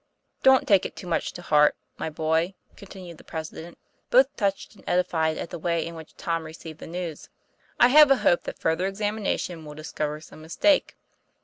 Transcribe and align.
'Don't 0.41 0.67
take 0.67 0.83
it 0.83 0.95
too 0.95 1.05
much 1.05 1.31
to 1.31 1.43
heart, 1.43 1.75
my 1.99 2.09
boy," 2.09 2.55
con 2.75 2.87
tinued 2.89 3.17
the 3.17 3.23
President, 3.23 3.77
both 4.09 4.35
touched 4.35 4.73
and 4.73 4.83
edified 4.87 5.37
at 5.37 5.51
the 5.51 5.59
way 5.59 5.85
in 5.85 5.93
which 5.93 6.17
Tom 6.17 6.43
received 6.43 6.79
the 6.79 6.87
news. 6.87 7.29
"I 7.79 7.89
have 7.89 8.09
a 8.09 8.17
hope 8.25 8.41
that 8.45 8.57
further 8.57 8.87
examination 8.87 9.63
will 9.63 9.75
discover 9.75 10.19
some 10.19 10.41
mistake. 10.41 10.97